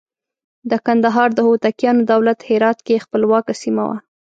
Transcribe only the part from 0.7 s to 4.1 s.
کندهار د هوتکیانو دولت هرات کې خپلواکه سیمه وه.